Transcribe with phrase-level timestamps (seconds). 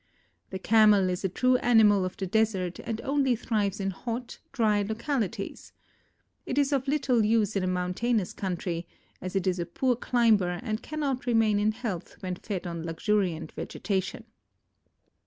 [0.49, 4.81] The Camel is a true animal of the desert and only thrives in hot, dry
[4.81, 5.73] localities.
[6.43, 8.87] It is of little use in a mountainous country,
[9.21, 13.51] as it is a poor climber and cannot remain in health when fed on luxuriant
[13.51, 14.23] vegetation.